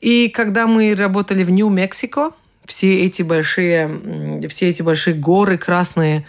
[0.02, 2.32] И когда мы работали в Нью-Мексико,
[2.66, 6.26] все эти большие, все эти большие горы красные,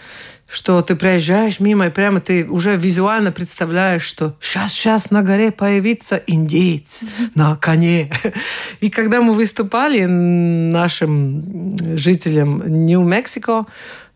[0.53, 6.17] что ты проезжаешь мимо, и прямо ты уже визуально представляешь, что сейчас-сейчас на горе появится
[6.27, 8.13] индейец на коне.
[8.81, 13.65] И когда мы выступали нашим жителям Нью-Мексико,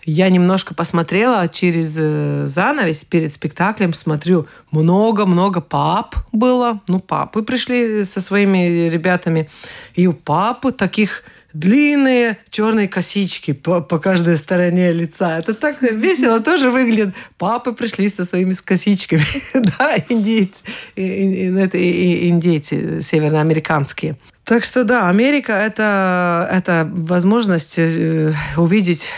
[0.05, 6.81] я немножко посмотрела через э, занавес перед спектаклем, смотрю, много-много пап было.
[6.87, 9.49] Ну, папы пришли со своими ребятами.
[9.95, 11.25] И у папы таких
[11.59, 15.39] длинные черные косички по, по каждой стороне лица.
[15.39, 17.15] Это так весело тоже выглядит.
[17.39, 19.25] Папы пришли со своими косичками.
[19.79, 20.65] да, индейцы,
[20.97, 24.17] индейцы североамериканские.
[24.45, 29.09] Так что да, Америка это, это возможность э, увидеть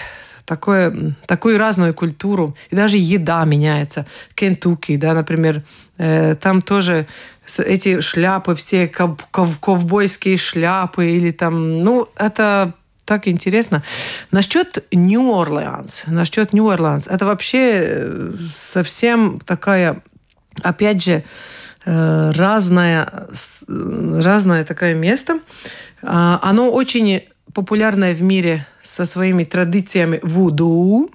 [0.48, 2.56] такое, такую разную культуру.
[2.70, 4.06] И даже еда меняется.
[4.34, 5.62] Кентукки, да, например,
[5.98, 7.06] э, там тоже
[7.58, 12.72] эти шляпы, все ков ков ковбойские шляпы или там, ну, это
[13.04, 13.82] так интересно.
[14.32, 20.02] Насчет Нью-Орлеанс, насчет Нью-Орлеанс, это вообще э, совсем такая,
[20.62, 21.24] опять же,
[21.84, 23.28] э, разное,
[23.66, 25.40] разное такое место.
[26.02, 27.22] А, оно очень
[27.54, 31.10] популярное в мире со своими традициями вуду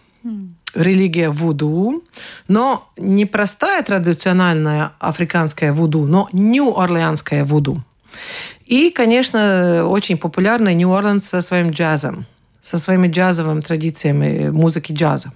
[0.73, 2.03] религия вуду,
[2.47, 7.83] но не простая традиционная африканская вуду, но нью-орлеанская вуду.
[8.65, 12.25] И, конечно, очень популярный Нью-Орлеанс со своим джазом,
[12.63, 15.33] со своими джазовыми традициями музыки джаза.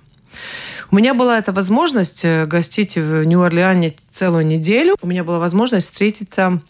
[0.90, 4.96] У меня была эта возможность э, гостить в Нью-Орлеане целую неделю.
[5.02, 6.62] У меня была возможность встретиться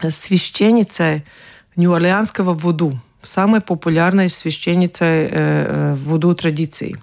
[0.00, 1.24] с священницей
[1.76, 6.98] Нью-Орлеанского вуду, самой популярной священницей э, э, вуду традиции.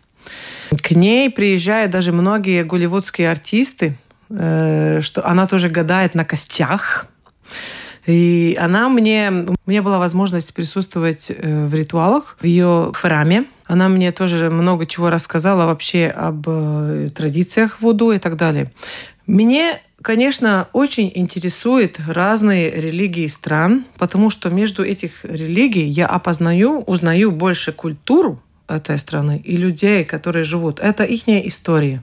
[0.82, 3.98] К ней приезжают даже многие голливудские артисты,
[4.30, 7.06] что она тоже гадает на костях.
[8.08, 9.30] И она мне...
[9.66, 13.46] У меня была возможность присутствовать в ритуалах в ее храме.
[13.66, 18.72] Она мне тоже много чего рассказала вообще об э, традициях Вуду и так далее.
[19.26, 27.32] Мне, конечно, очень интересуют разные религии стран, потому что между этих религий я опознаю, узнаю
[27.32, 30.80] больше культуру этой страны и людей, которые живут.
[30.80, 32.02] Это их история.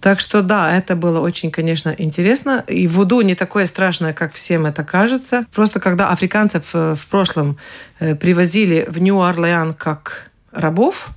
[0.00, 2.62] Так что да, это было очень, конечно, интересно.
[2.68, 5.46] И вуду не такое страшное, как всем это кажется.
[5.54, 7.56] Просто когда африканцев э, в прошлом
[8.00, 11.08] э, привозили в Нью-Орлеан как рабов,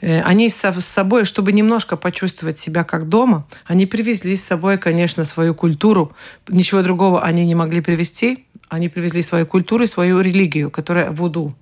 [0.00, 5.54] они с собой, чтобы немножко почувствовать себя как дома, они привезли с собой, конечно, свою
[5.54, 6.12] культуру.
[6.48, 8.46] Ничего другого они не могли привезти.
[8.68, 11.54] Они привезли свою культуру и свою религию, которая вуду.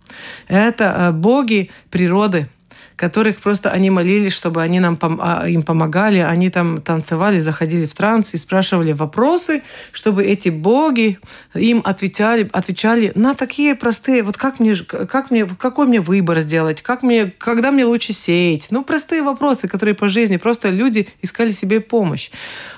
[0.49, 2.49] Это э, боги природы,
[2.96, 7.94] которых просто они молились, чтобы они нам, а, им помогали, они там танцевали, заходили в
[7.94, 11.18] транс и спрашивали вопросы, чтобы эти боги
[11.54, 16.83] им отвечали, отвечали на такие простые, вот как мне, как мне, какой мне выбор сделать,
[16.83, 21.52] как мне, когда мне лучше сеять, ну простые вопросы, которые по жизни просто люди искали
[21.52, 22.30] себе помощь.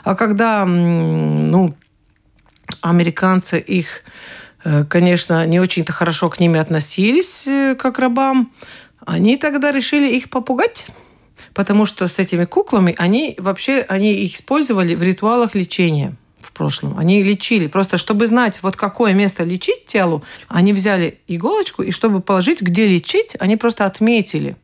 [0.05, 1.74] А когда, ну,
[2.81, 4.02] американцы их
[4.64, 8.52] э, конечно, не очень-то хорошо к ними относились, э, как рабам.
[9.07, 10.88] Они тогда решили их попугать,
[11.55, 16.99] потому что с этими куклами они вообще они их использовали в ритуалах лечения в прошлом.
[16.99, 17.69] Они лечили.
[17.69, 22.87] Просто чтобы знать, вот какое место лечить телу, они взяли иголочку, и чтобы положить, где
[22.87, 24.57] лечить, они просто отметили.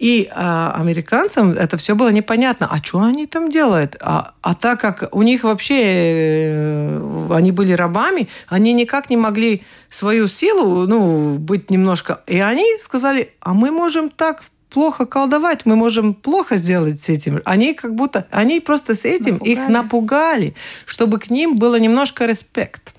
[0.00, 2.66] И а, американцам это все было непонятно.
[2.70, 3.96] А что они там делают?
[4.00, 9.62] А, а так как у них вообще э, они были рабами, они никак не могли
[9.90, 12.22] свою силу, ну, быть немножко...
[12.26, 17.42] И они сказали, а мы можем так плохо колдовать, мы можем плохо сделать с этим.
[17.44, 19.52] Они как будто, они просто с этим напугали.
[19.52, 20.54] их напугали,
[20.86, 22.94] чтобы к ним было немножко респект.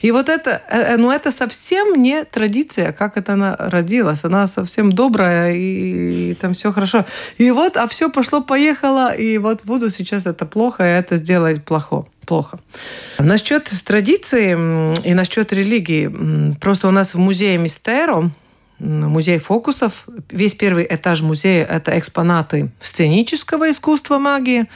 [0.00, 4.24] И вот это, ну это совсем не традиция, как это она родилась.
[4.24, 7.04] Она совсем добрая, и, и там все хорошо.
[7.38, 12.06] И вот, а все пошло-поехало, и вот буду сейчас это плохо, и это сделать плохо.
[12.26, 12.60] Плохо.
[13.18, 14.52] Насчет традиции
[15.04, 16.54] и насчет религии.
[16.60, 18.30] Просто у нас в музее Мистеро
[18.78, 20.06] музей фокусов.
[20.30, 24.66] Весь первый этаж музея– это экспонаты сценического искусства магии,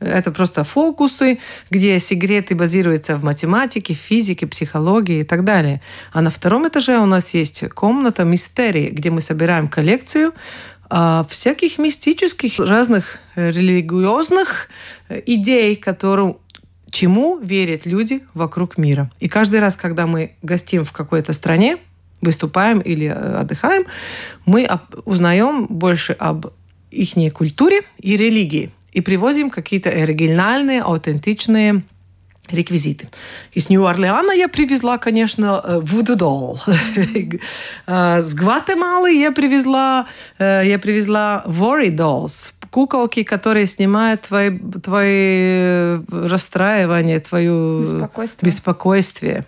[0.00, 1.38] это просто фокусы,
[1.70, 5.80] где секреты базируются в математике, физике, психологии и так далее.
[6.12, 10.34] А на втором этаже у нас есть комната мистерии, где мы собираем коллекцию
[10.88, 14.68] а, всяких мистических, разных религиозных
[15.26, 16.38] идей, которым
[16.90, 19.10] чему верят люди вокруг мира.
[19.20, 21.78] И каждый раз, когда мы гостим в какой-то стране,
[22.22, 23.84] выступаем или э, отдыхаем,
[24.46, 24.68] мы
[25.04, 26.46] узнаем больше об
[26.90, 31.82] их культуре и религии и привозим какие-то оригинальные, аутентичные
[32.48, 33.10] реквизиты.
[33.52, 36.60] Из Нью-Орлеана я привезла, конечно, вуду-долл.
[37.86, 40.06] С Гватемалы я привезла,
[40.38, 48.50] я привезла worry dolls, куколки, которые снимают твои, твои расстраивания, твое беспокойствие.
[48.50, 49.44] беспокойствие.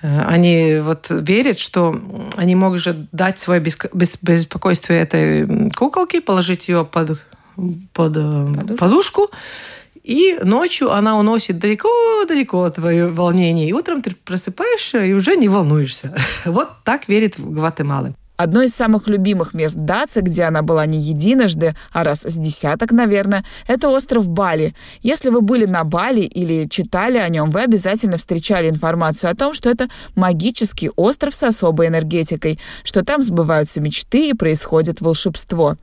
[0.00, 2.00] Они вот верят, что
[2.36, 7.18] они могут дать свое беспокойствие этой куколке, положить ее под
[7.92, 8.76] под э, подушку.
[8.76, 9.30] подушку
[10.02, 13.68] и ночью она уносит далеко-далеко твое волнение.
[13.68, 16.14] И утром ты просыпаешься и уже не волнуешься.
[16.44, 18.14] Вот так верит Гватемала.
[18.42, 22.90] Одно из самых любимых мест Даци, где она была не единожды, а раз с десяток,
[22.90, 24.74] наверное, это остров Бали.
[25.00, 29.54] Если вы были на Бали или читали о нем, вы обязательно встречали информацию о том,
[29.54, 35.76] что это магический остров с особой энергетикой, что там сбываются мечты и происходит волшебство.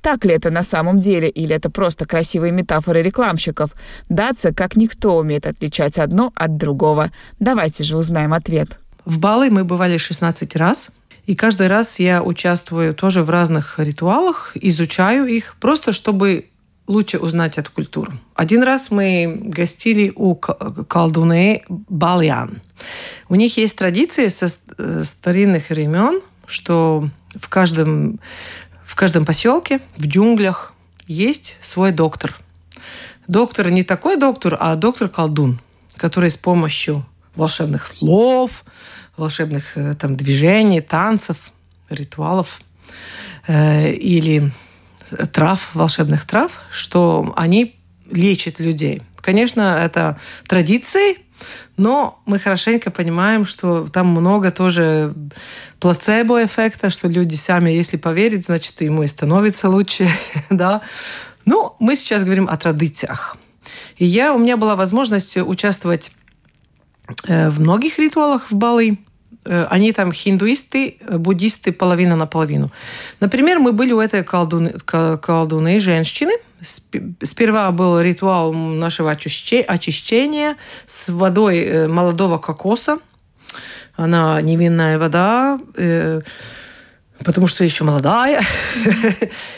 [0.00, 3.72] Так ли это на самом деле, или это просто красивые метафоры рекламщиков?
[4.08, 7.10] Датса как никто умеет отличать одно от другого.
[7.40, 8.78] Давайте же узнаем ответ.
[9.04, 10.92] В Бали мы бывали 16 раз–
[11.26, 16.46] и каждый раз я участвую тоже в разных ритуалах, изучаю их, просто чтобы
[16.86, 18.12] лучше узнать эту культуру.
[18.34, 22.62] Один раз мы гостили у колдуны Бальян.
[23.28, 24.48] У них есть традиции со
[25.04, 28.20] старинных времен, что в каждом,
[28.84, 30.74] в каждом поселке, в джунглях
[31.08, 32.36] есть свой доктор.
[33.26, 35.60] Доктор не такой доктор, а доктор-колдун,
[35.96, 38.64] который с помощью волшебных слов,
[39.16, 41.36] волшебных э, там движений, танцев,
[41.88, 42.60] ритуалов
[43.46, 44.52] э, или
[45.32, 47.76] трав, волшебных трав, что они
[48.10, 49.02] лечат людей.
[49.16, 51.18] Конечно, это традиции,
[51.76, 55.14] но мы хорошенько понимаем, что там много тоже
[55.80, 60.08] плацебо-эффекта, что люди сами, если поверить, значит, ему и становится лучше.
[60.50, 60.82] да?
[61.44, 63.36] Ну, мы сейчас говорим о традициях.
[63.96, 66.12] И я, у меня была возможность участвовать
[67.26, 68.98] э, в многих ритуалах в Бали.
[69.46, 72.70] Э, они там хиндуисты, буддисты половина на половину.
[73.20, 76.32] Например, мы были у этой колдуны, колдуны женщины.
[77.22, 80.56] Сперва был ритуал нашего очищения
[80.86, 82.98] с водой э, молодого кокоса.
[83.96, 85.58] Она невинная вода,
[87.24, 88.42] потому что еще молодая.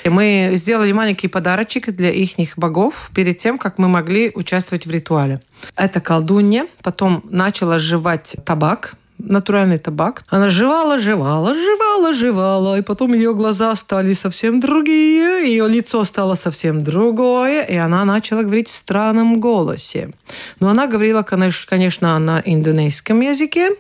[0.05, 5.41] мы сделали маленький подарочек для их богов перед тем, как мы могли участвовать в ритуале.
[5.75, 10.25] Это колдунья потом начала жевать табак, натуральный табак.
[10.29, 16.37] Она жевала, жевала, жевала, жевала, и потом ее глаза стали совсем другие, ее лицо стало
[16.37, 20.11] совсем другое, и она начала говорить в странном голосе.
[20.61, 23.71] Но она говорила, конечно, на индонезийском языке,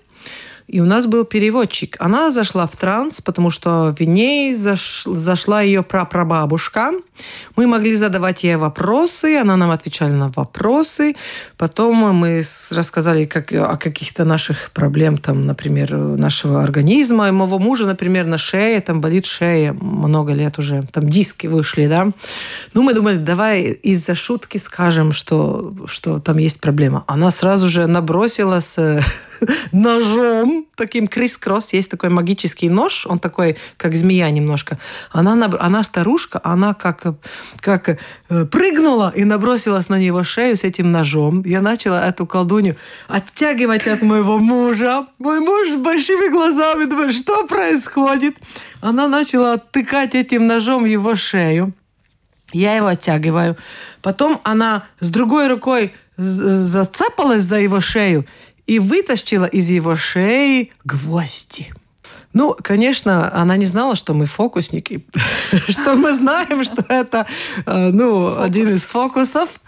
[0.69, 1.97] и у нас был переводчик.
[1.99, 5.05] Она зашла в транс, потому что в ней заш...
[5.07, 6.93] зашла ее прапрабабушка.
[7.57, 11.17] Мы могли задавать ей вопросы, она нам отвечала на вопросы.
[11.57, 13.51] Потом мы рассказали как...
[13.53, 17.29] о каких-то наших проблем, там, например, нашего организма.
[17.29, 20.83] И моего мужа, например, на шее, там болит шея много лет уже.
[20.93, 22.11] Там диски вышли, да.
[22.75, 27.05] Ну, мы думали, давай из-за шутки скажем, что, что там есть проблема.
[27.07, 28.77] Она сразу же набросилась
[29.73, 31.73] ножом, таким крис-кросс.
[31.73, 34.79] Есть такой магический нож, он такой, как змея немножко.
[35.13, 37.07] Она, она старушка, она как,
[37.61, 41.43] как э, прыгнула и набросилась на него шею с этим ножом.
[41.45, 42.77] Я начала эту колдунью
[43.09, 45.07] оттягивать от моего мужа.
[45.19, 48.37] Мой муж с большими глазами думает, что происходит?
[48.81, 51.73] Она начала оттыкать этим ножом его шею.
[52.53, 53.57] Я его оттягиваю.
[54.01, 58.27] Потом она с другой рукой зацепалась за его шею
[58.69, 61.73] и вытащила из его шеи гвозди.
[62.35, 65.07] Ну, конечно, она не знала, что мы фокусники,
[65.69, 67.27] что мы знаем, что это
[67.65, 69.61] э, ну, один из фокусов.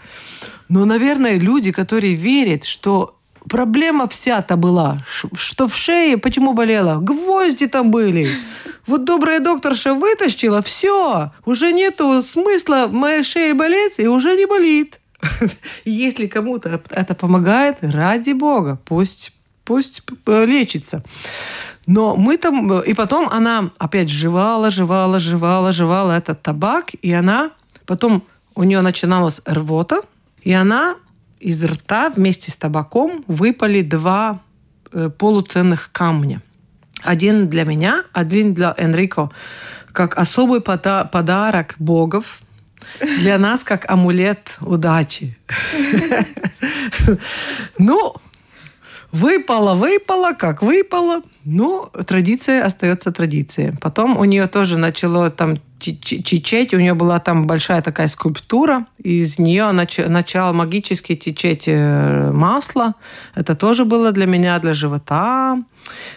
[0.69, 3.17] Но, наверное, люди, которые верят, что
[3.49, 4.99] проблема вся-то была,
[5.35, 6.99] что в шее, почему болела?
[7.01, 8.29] Гвозди там были.
[8.85, 14.45] Вот добрая докторша вытащила, все, уже нету смысла в моей шее болеть, и уже не
[14.45, 15.00] болит.
[15.85, 21.03] Если кому-то это помогает, ради бога, пусть, пусть лечится.
[21.87, 22.81] Но мы там...
[22.81, 27.51] И потом она опять жевала, жевала, жевала, жевала этот табак, и она...
[27.85, 28.23] Потом
[28.55, 30.01] у нее начиналась рвота,
[30.41, 30.95] и она
[31.39, 34.41] из рта вместе с табаком выпали два
[34.91, 36.41] э, полуценных камня.
[37.01, 39.31] Один для меня, один для Энрико,
[39.91, 42.39] как особый подарок богов
[43.19, 45.37] для нас как амулет удачи.
[47.77, 48.15] Ну,
[49.11, 51.21] выпало, выпало, как выпало.
[51.43, 53.73] Ну, традиция остается традицией.
[53.81, 56.73] Потом у нее тоже начало там чечеть.
[56.73, 58.85] У нее была там большая такая скульптура.
[58.97, 62.93] Из нее нач- начало магически течеть э, масло.
[63.35, 65.57] Это тоже было для меня, для живота.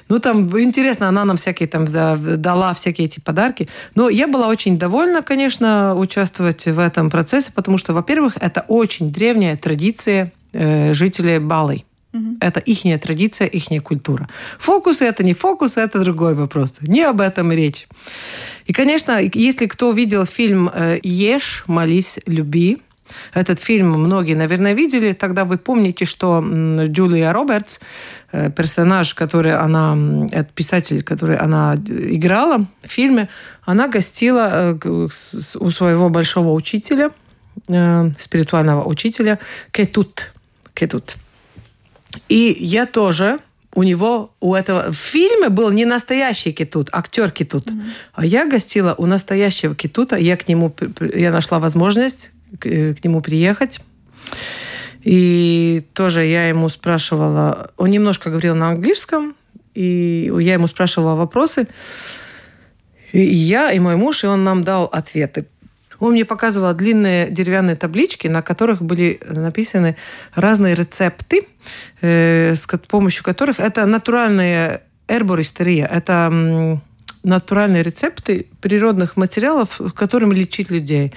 [0.09, 3.69] Ну, там интересно, она нам всякие там дала всякие эти подарки.
[3.95, 9.11] Но я была очень довольна, конечно, участвовать в этом процессе, потому что, во-первых, это очень
[9.11, 11.85] древняя традиция э, жителей Балы.
[12.41, 14.29] Это их традиция, их культура.
[14.59, 16.79] Фокусы это не фокусы, это другой вопрос.
[16.81, 17.89] Не об этом речь.
[18.67, 22.79] И, конечно, если кто видел фильм э, «Ешь, молись, люби»,
[23.35, 25.13] этот фильм многие, наверное, видели.
[25.13, 27.81] Тогда вы помните, что Джулия Робертс,
[28.33, 29.97] э, персонаж, который она,
[30.55, 33.29] писатель, который она играла в фильме,
[33.65, 35.09] она гостила э,
[35.61, 37.11] у своего большого учителя,
[38.19, 39.39] спиритуального учителя
[39.71, 40.33] Кетут.
[40.75, 41.17] Кетут.
[42.29, 43.39] И я тоже
[43.75, 47.67] у него, у этого в фильме был не настоящий китут, актер китут.
[47.67, 47.83] Mm-hmm.
[48.15, 50.17] А я гостила у настоящего китута.
[50.17, 50.75] Я к нему,
[51.15, 53.81] я нашла возможность к, э, к нему приехать.
[55.03, 59.35] И тоже я ему спрашивала, он немножко говорил на английском,
[59.75, 61.67] и я ему спрашивала вопросы.
[63.13, 65.47] И я, и мой муж, и он нам дал ответы.
[65.99, 69.97] Он мне показывал длинные деревянные таблички, на которых были написаны
[70.35, 71.47] разные рецепты,
[72.01, 76.81] э, с помощью которых это натуральная эрбористерия, это
[77.25, 81.15] натуральные рецепты природных материалов, которыми лечить людей.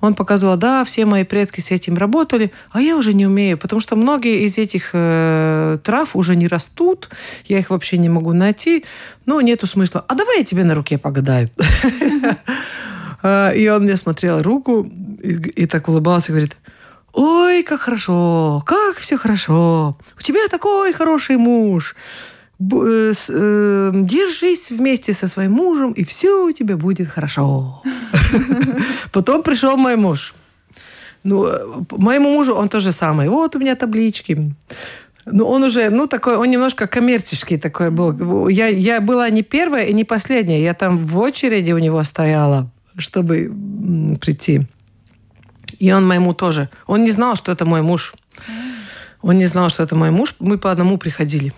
[0.00, 3.80] Он показывал, да, все мои предки с этим работали, а я уже не умею, потому
[3.80, 7.10] что многие из этих э, трав уже не растут,
[7.46, 8.84] я их вообще не могу найти,
[9.26, 10.04] ну, нету смысла.
[10.08, 11.50] А давай я тебе на руке погадаю.
[13.22, 16.56] И он мне смотрел руку и так улыбался и говорит,
[17.12, 21.94] ой, как хорошо, как все хорошо, у тебя такой хороший муж,
[22.60, 27.82] Э, э, держись вместе со своим мужем, и все у тебя будет хорошо.
[29.12, 30.34] Потом пришел мой муж.
[31.24, 31.58] Ну, э,
[31.90, 33.28] моему мужу он тоже самый.
[33.28, 34.52] Вот у меня таблички.
[35.24, 38.48] Ну, он уже, ну, такой, он немножко коммерческий такой был.
[38.48, 40.62] Я, я была не первая и не последняя.
[40.62, 42.70] Я там в очереди у него стояла,
[43.00, 43.52] чтобы
[44.20, 44.66] прийти.
[45.78, 46.68] И он моему тоже.
[46.86, 48.14] Он не знал, что это мой муж.
[49.22, 50.34] Он не знал, что это мой муж.
[50.38, 51.52] Мы по одному приходили.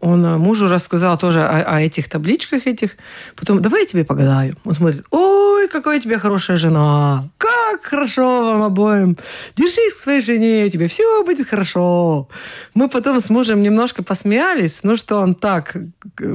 [0.00, 2.96] Он э, мужу рассказал тоже о, о этих табличках этих.
[3.34, 4.56] Потом, давай я тебе погадаю.
[4.64, 7.28] Он смотрит, ой, какая у тебя хорошая жена.
[7.38, 9.16] Как хорошо вам обоим.
[9.56, 12.28] Держись к своей жене, тебе все будет хорошо.
[12.74, 14.80] Мы потом с мужем немножко посмеялись.
[14.82, 15.76] Ну, что он так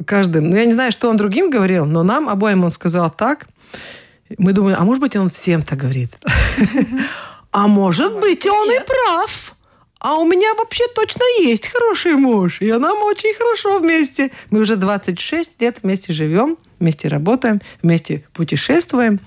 [0.06, 0.50] каждым...
[0.50, 3.48] Ну, я не знаю, что он другим говорил, но нам обоим он сказал так.
[4.38, 6.12] Мы думаем, а может быть, он всем так говорит.
[7.52, 9.56] А может быть, он и прав
[10.02, 14.32] а у меня вообще точно есть хороший муж, и нам очень хорошо вместе.
[14.50, 19.20] Мы уже 26 лет вместе живем, вместе работаем, вместе путешествуем,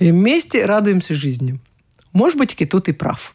[0.00, 1.60] вместе радуемся жизни.
[2.12, 3.34] Может быть, тут и прав.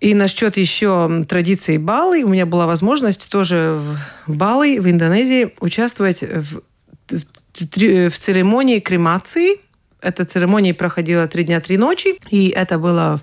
[0.00, 3.78] И насчет еще традиции Балы, у меня была возможность тоже
[4.26, 6.60] в Бали, в Индонезии, участвовать в,
[7.08, 7.24] в,
[7.60, 9.60] в церемонии кремации.
[10.00, 13.20] Эта церемония проходила три дня, три ночи, и это было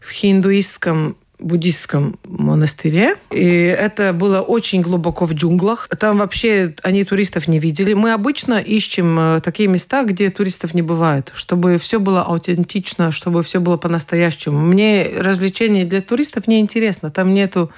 [0.00, 3.16] в хиндуистском буддийском монастыре.
[3.30, 5.88] И это было очень глубоко в джунглях.
[5.98, 7.92] Там вообще они туристов не видели.
[7.92, 13.42] Мы обычно ищем э, такие места, где туристов не бывает, чтобы все было аутентично, чтобы
[13.42, 14.58] все было по-настоящему.
[14.58, 17.10] Мне развлечения для туристов не интересно.
[17.10, 17.70] Там нету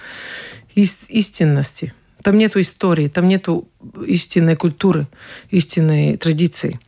[0.74, 1.92] истинности.
[2.22, 3.68] Там нету истории, там нету
[4.04, 5.06] истинной культуры,
[5.50, 6.80] истинной традиции.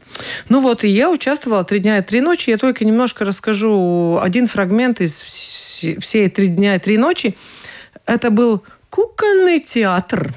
[0.48, 2.50] Ну вот, и я участвовала три дня и три ночи.
[2.50, 7.36] Я только немножко расскажу один фрагмент из все три дня и три ночи,
[8.06, 10.34] это был кукольный театр.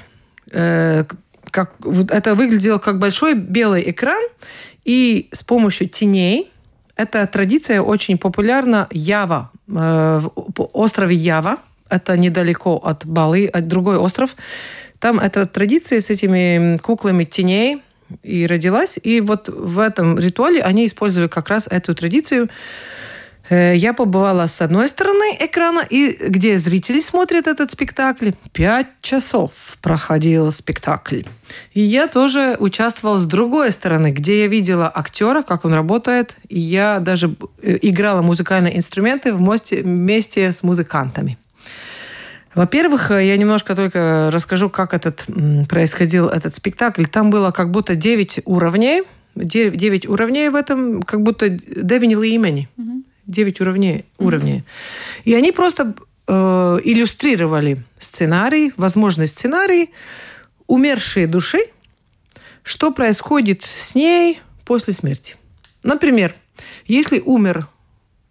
[0.50, 1.04] Э,
[1.50, 1.74] как,
[2.10, 4.22] это выглядело как большой белый экран,
[4.84, 6.50] и с помощью теней,
[6.96, 10.20] эта традиция очень популярна Ява, э,
[10.72, 11.58] острове Ява,
[11.88, 14.36] это недалеко от Балы, от другой остров.
[14.98, 17.82] Там эта традиция с этими куклами теней
[18.22, 18.98] и родилась.
[19.02, 22.48] И вот в этом ритуале они использовали как раз эту традицию
[23.50, 28.30] Э, я побывала с одной стороны экрана, и где зрители смотрят этот спектакль.
[28.52, 29.52] Пять часов
[29.82, 31.22] проходил спектакль.
[31.72, 36.36] И я тоже участвовала с другой стороны, где я видела актера, как он работает.
[36.48, 41.38] И я даже э, играла музыкальные инструменты вместе, вместе с музыкантами.
[42.54, 45.26] Во-первых, э, я немножко только расскажу, как этот,
[45.68, 47.04] происходил этот спектакль.
[47.04, 49.02] Там было как будто 9 уровней.
[49.34, 52.68] 9 уровней в этом, как будто девинили имени.
[52.78, 53.02] Mm-hmm.
[53.26, 54.04] 9 уровней.
[54.18, 54.64] уровней.
[55.24, 55.94] И они просто
[56.26, 59.90] э, иллюстрировали сценарий, возможный сценарий
[60.66, 61.66] умершей души,
[62.62, 65.36] что происходит с ней после смерти.
[65.82, 66.34] Например,
[66.86, 67.66] если умер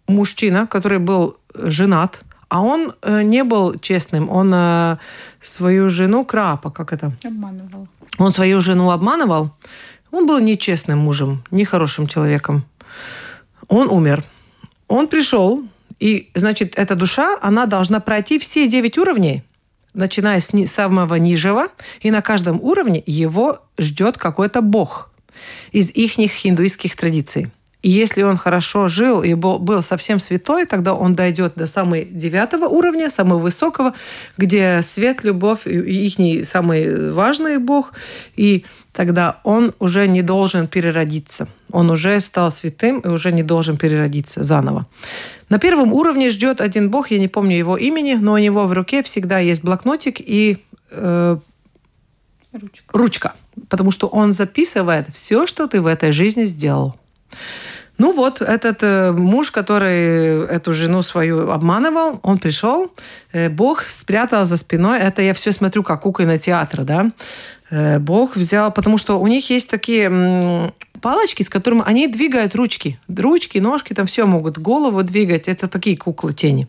[0.08, 2.20] мужчина, который был женат,
[2.54, 4.98] а он э, не был честным, он э,
[5.40, 7.10] свою жену крапа, как это?
[7.24, 7.88] Обманывал.
[8.16, 9.50] Он свою жену обманывал.
[10.12, 12.64] Он был нечестным мужем, нехорошим человеком.
[13.66, 14.22] Он умер.
[14.86, 15.64] Он пришел,
[15.98, 19.42] и, значит, эта душа, она должна пройти все девять уровней,
[19.92, 21.66] начиная с самого нижнего,
[22.02, 25.10] и на каждом уровне его ждет какой-то бог
[25.72, 27.50] из их хиндуистских традиций.
[27.84, 32.02] И если он хорошо жил и был, был совсем святой, тогда он дойдет до самого
[32.02, 33.92] девятого уровня, самого высокого,
[34.38, 37.92] где свет, любовь их самый важный Бог.
[38.36, 41.46] И тогда он уже не должен переродиться.
[41.70, 44.86] Он уже стал святым и уже не должен переродиться заново.
[45.50, 48.72] На первом уровне ждет один Бог, я не помню его имени, но у него в
[48.72, 50.56] руке всегда есть блокнотик и
[50.90, 51.36] э,
[52.50, 52.98] ручка.
[52.98, 53.32] ручка,
[53.68, 56.96] потому что он записывает все, что ты в этой жизни сделал.
[57.96, 62.92] Ну вот, этот э, муж, который эту жену свою обманывал, он пришел,
[63.32, 67.12] э, Бог спрятал за спиной, это я все смотрю как кукольный театр, да,
[67.70, 72.56] э, Бог взял, потому что у них есть такие м, палочки, с которыми они двигают
[72.56, 72.98] ручки.
[73.08, 76.66] Ручки, ножки, там все могут, голову двигать, это такие куклы тени.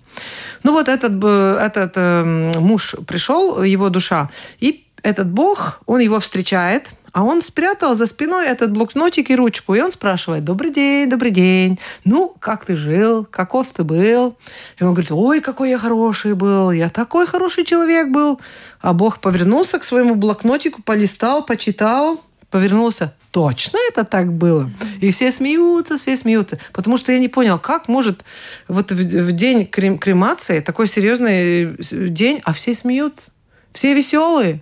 [0.61, 6.89] Ну вот этот, этот э, муж пришел, его душа, и этот Бог, он его встречает–
[7.15, 9.73] А он спрятал за спиной этот блокнотик и ручку.
[9.73, 11.79] И он спрашивает, добрый день, добрый день.
[12.03, 13.23] Ну, как ты жил?
[13.23, 14.35] Каков ты был?
[14.77, 16.71] И он говорит, ой, какой я хороший был.
[16.71, 18.41] Я такой хороший человек был.
[18.81, 23.13] А Бог повернулся к своему блокнотику, полистал, почитал, повернулся.
[23.31, 24.69] Точно это так было?
[24.99, 26.59] И все смеются, все смеются.
[26.73, 28.25] Потому что я не понял, как может
[28.67, 31.77] вот в, день крем, кремации, такой серьезный
[32.09, 33.31] день, а все смеются.
[33.71, 34.59] Все веселые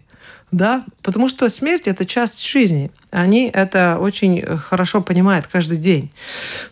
[0.53, 2.91] да, потому что смерть– это часть жизни.
[3.09, 6.11] Они это очень хорошо понимают каждый день.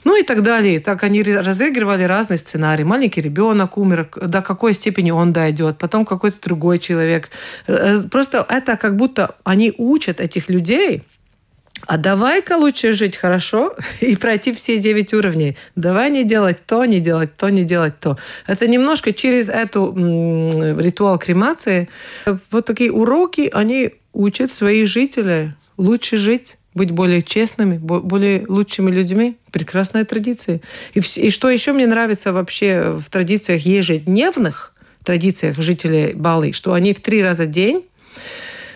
[0.03, 0.79] Ну и так далее.
[0.79, 2.83] Так они разыгрывали разные сценарии.
[2.83, 7.29] Маленький ребенок умер, до какой степени он дойдет, потом какой-то другой человек.
[7.65, 11.03] Э, просто это как будто они учат этих людей–
[11.87, 15.57] а давай-ка лучше жить хорошо и пройти все девять уровней.
[15.75, 18.17] Давай не делать то, не делать то, не делать то.
[18.47, 21.89] Это немножко через эту м, ритуал кремации.
[22.49, 29.37] Вот такие уроки, они учат своих жителей лучше жить быть более честными, более лучшими людьми.
[29.51, 30.61] Прекрасная традиция.
[30.93, 34.73] И, и что еще мне нравится вообще в традициях ежедневных,
[35.03, 37.85] традициях жителей Балы, что они в три раза в день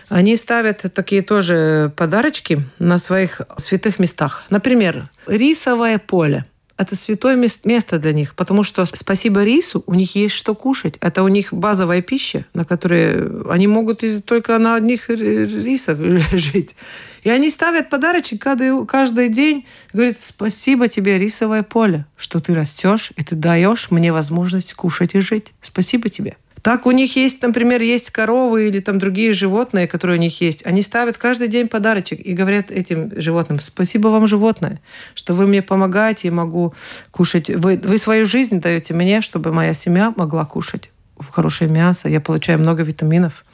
[0.08, 4.44] они ставят такие тоже подарочки на своих святых местах.
[4.50, 6.44] Например, рисовое поле–
[6.78, 10.96] это святое место для них, потому что спасибо рису, у них есть что кушать.
[11.00, 15.98] Это у них базовая пища, на которой они могут только на одних рисах
[16.32, 16.76] жить.
[17.22, 19.66] И они ставят подарочек каждый, каждый день.
[19.92, 25.20] Говорят, спасибо тебе, рисовое поле, что ты растешь, и ты даешь мне возможность кушать и
[25.20, 25.52] жить.
[25.60, 26.36] Спасибо тебе.
[26.62, 30.64] Так у них есть, например, есть коровы или там другие животные, которые у них есть.
[30.66, 34.80] Они ставят каждый день подарочек и говорят этим животным, спасибо вам, животное,
[35.14, 36.74] что вы мне помогаете, я могу
[37.10, 37.48] кушать.
[37.50, 40.90] Вы, вы свою жизнь даете мне, чтобы моя семья могла кушать
[41.30, 43.44] хорошее мясо, я получаю много витаминов.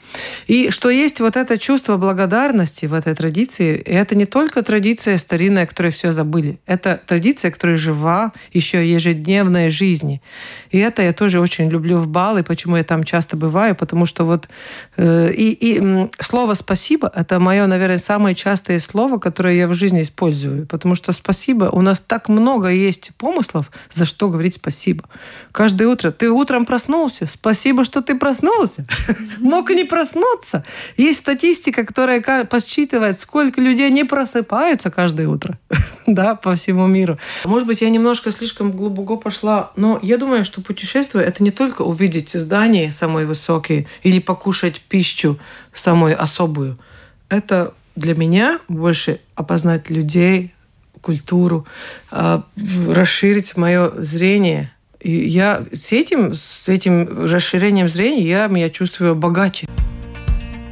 [0.46, 5.18] И что есть вот это чувство благодарности в этой традиции, и это не только традиция
[5.18, 10.22] старинная, которую все забыли, это традиция, которая жива еще ежедневной жизни.
[10.70, 14.06] И это я тоже очень люблю в бал, и почему я там часто бываю, потому
[14.06, 14.48] что вот
[14.96, 20.02] э, и, и слово «спасибо»— это мое, наверное, самое частое слово, которое я в жизни
[20.02, 25.04] использую, потому что спасибо, у нас так много есть помыслов, за что говорить спасибо.
[25.52, 26.10] Каждое утро.
[26.10, 28.86] Ты утром проснулся, спасибо, что ты проснулся.
[29.38, 30.64] Мог и не проснуться проснуться.
[30.96, 35.58] Есть статистика, которая подсчитывает, сколько людей не просыпаются каждое утро
[36.06, 37.18] да, по всему миру.
[37.44, 41.82] Может быть, я немножко слишком глубоко пошла, но я думаю, что путешествие— это не только
[41.82, 45.38] увидеть здание самое высокие или покушать пищу
[45.72, 46.78] самую особую.
[47.28, 50.52] Это для меня больше опознать людей,
[51.00, 51.64] культуру,
[52.10, 52.42] а,
[52.88, 54.72] расширить мое зрение.
[55.02, 59.66] И я с этим, с этим расширением зрения я меня чувствую богаче.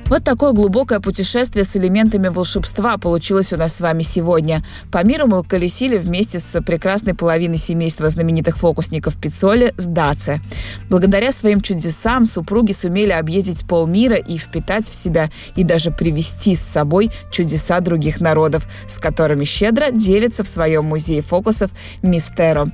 [0.06, 4.64] Вот такое глубокое путешествие с элементами волшебства получилось у нас с вами сегодня.
[4.90, 10.40] По миру мы колесили вместе с прекрасной половиной семейства знаменитых фокусников Пиццоли с Даце.
[10.88, 16.60] Благодаря своим чудесам супруги сумели объездить полмира и впитать в себя и даже привести с
[16.60, 21.70] собой чудеса других народов, с которыми щедро делятся в своем музее фокусов
[22.02, 22.72] Мистеро.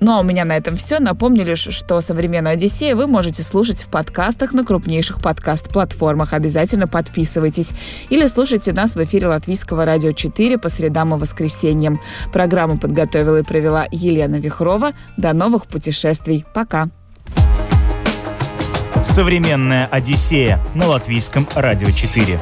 [0.00, 0.98] Ну а у меня на этом все.
[0.98, 6.32] Напомню лишь, что «Современную Одиссею» вы можете слушать в подкастах на крупнейших подкаст-платформах.
[6.32, 7.70] Обязательно подписывайтесь.
[8.10, 12.00] Или слушайте нас в эфире Латвийского радио 4 по средам и воскресеньям.
[12.32, 14.92] Программу подготовила и провела Елена Вихрова.
[15.16, 16.44] До новых путешествий.
[16.54, 16.88] Пока.
[19.02, 22.40] «Современная Одиссея» на Латвийском радио 4.